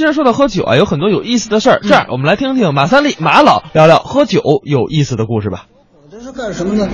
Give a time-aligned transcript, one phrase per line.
[0.00, 1.80] 既然说到喝酒啊，有很多有意思的事儿。
[1.82, 5.66] 这样，我们来听听马三立马老聊聊喝酒有意思的故事吧。
[5.92, 6.88] 我这是干什么呢？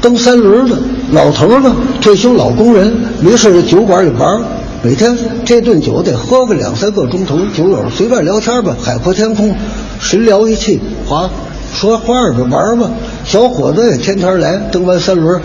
[0.00, 0.74] 蹬三轮的
[1.12, 2.90] 老头儿呢，退休老工人，
[3.20, 4.40] 没事在酒馆里玩儿，
[4.82, 5.14] 每天
[5.44, 7.36] 这顿酒得喝个两三个钟头。
[7.54, 9.54] 酒友随便聊天吧，海阔天空，
[10.00, 11.28] 神聊一气，划
[11.74, 12.88] 说话儿吧，玩儿吧。
[13.26, 15.42] 小伙子也天天来，蹬完三轮，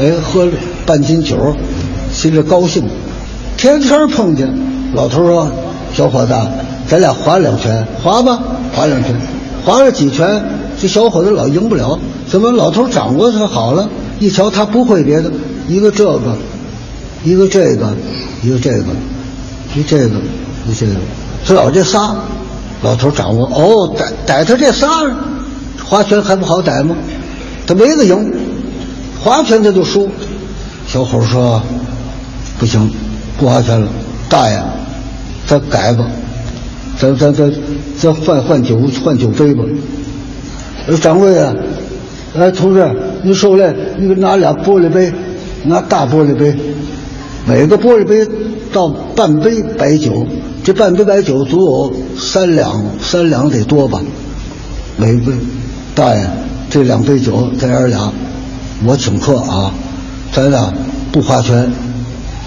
[0.00, 0.52] 哎，喝了
[0.86, 1.56] 半斤酒，
[2.12, 2.84] 心里高兴。
[3.56, 4.48] 天天碰见，
[4.94, 5.50] 老头儿说
[5.94, 6.34] ：“小伙子，
[6.88, 8.38] 咱俩划两拳，划吧，
[8.74, 9.14] 划两拳，
[9.64, 10.42] 划了几拳，
[10.80, 11.98] 这小伙子老赢不了。
[12.28, 13.88] 怎么老头掌握他好了？
[14.18, 15.30] 一瞧他不会别的，
[15.68, 16.36] 一个这个，
[17.24, 17.94] 一个这个，
[18.42, 18.84] 一个这个，
[19.74, 20.16] 一这个，
[20.66, 20.94] 一这个，
[21.44, 22.16] 这老这仨，
[22.82, 23.46] 老头掌握。
[23.46, 24.88] 哦，逮逮他这仨，
[25.84, 26.96] 划拳还不好逮吗？
[27.66, 28.32] 他没得赢，
[29.22, 30.08] 划拳他就输。
[30.86, 31.60] 小伙说
[32.58, 32.90] ：“不行。”
[33.38, 33.88] 不划拳了，
[34.28, 34.62] 大爷，
[35.46, 36.06] 咱改吧，
[36.98, 37.52] 咱咱咱
[37.98, 39.64] 咱换换酒换酒杯吧。
[40.86, 41.56] 呃，掌柜的，
[42.36, 42.90] 哎，同志，
[43.22, 45.12] 你收来，你给拿俩玻璃杯，
[45.64, 46.54] 拿大玻璃杯，
[47.46, 48.26] 每个玻璃杯
[48.72, 50.26] 倒半杯白酒，
[50.64, 54.00] 这半杯白酒足有三两，三两得多吧？
[54.96, 55.32] 每杯，
[55.94, 56.26] 大爷，
[56.70, 58.12] 这两杯酒咱爷俩，
[58.84, 59.72] 我请客啊，
[60.32, 60.72] 咱俩
[61.10, 61.70] 不划拳，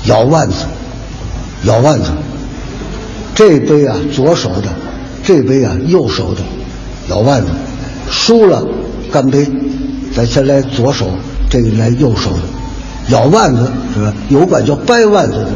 [0.05, 0.65] 咬腕子。
[1.63, 2.11] 咬腕子，
[3.35, 4.69] 这杯啊左手的，
[5.23, 6.41] 这杯啊右手的，
[7.09, 7.49] 咬腕子，
[8.09, 8.65] 输了
[9.11, 9.45] 干杯。
[10.15, 11.09] 咱先来左手，
[11.49, 12.39] 这个来右手的，
[13.09, 14.13] 咬腕子是吧？
[14.29, 15.49] 有管叫掰腕子的，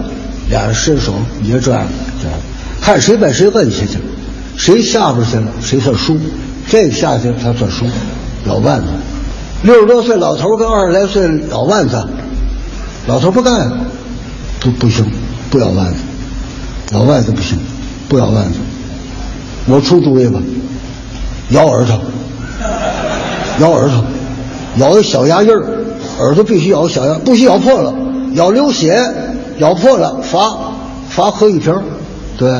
[0.49, 1.87] 俩人伸手也这样，
[2.21, 2.37] 这样，
[2.81, 3.97] 看谁把谁摁下去，
[4.57, 6.19] 谁下边去了谁算输，
[6.67, 7.85] 这下去他算输，
[8.45, 8.87] 咬腕子。
[9.63, 12.05] 六十多岁老头跟二十来岁咬腕子，
[13.07, 13.71] 老头不干，
[14.59, 15.05] 不不行。
[15.49, 15.99] 不咬腕子，
[16.91, 17.57] 咬腕子不行，
[18.07, 18.59] 不咬腕子。
[19.67, 20.41] 我出主意吧，
[21.51, 21.99] 咬耳朵，
[23.59, 24.03] 咬耳朵，
[24.77, 25.63] 咬一小牙印儿，
[26.17, 27.93] 耳朵必须咬小牙，不许咬破了，
[28.33, 28.99] 咬流血，
[29.59, 30.57] 咬破了罚
[31.09, 31.75] 罚喝一瓶，
[32.37, 32.59] 对，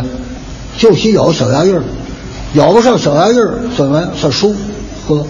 [0.78, 1.82] 就许咬小牙印儿，
[2.54, 4.56] 咬不上小牙印儿算完算输，
[5.08, 5.26] 喝，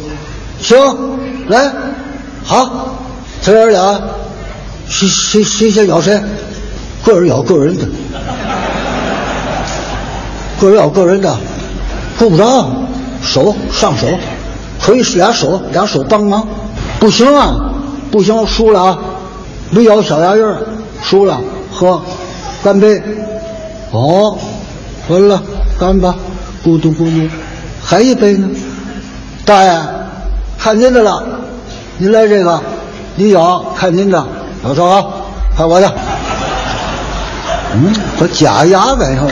[0.62, 0.78] 行，
[1.48, 1.72] 来，
[2.44, 2.98] 好，
[3.42, 4.02] 咱爷俩，
[4.90, 6.20] 谁谁谁先咬谁。
[7.02, 7.86] 个人咬个人的，
[10.60, 11.38] 个人咬个人的，
[12.20, 12.70] 够不着，
[13.24, 14.08] 手上手，
[14.82, 16.46] 可以俩手俩手帮忙，
[17.00, 17.56] 不行啊，
[18.12, 18.98] 不行，输了啊，
[19.72, 20.44] 没咬小牙印，
[21.02, 21.40] 输了，
[21.74, 22.02] 喝，
[22.64, 23.02] 干杯，
[23.92, 24.38] 哦，
[25.08, 25.42] 完了，
[25.80, 26.14] 干吧，
[26.66, 27.30] 咕嘟咕嘟，
[27.82, 28.50] 还一杯呢，
[29.46, 29.82] 大爷，
[30.58, 31.24] 看您的了，
[31.98, 32.62] 您来这个，
[33.16, 34.26] 你咬，看您的，
[34.64, 35.06] 老赵啊，
[35.56, 35.90] 看我的。
[37.74, 39.26] 嗯，我假牙摆上。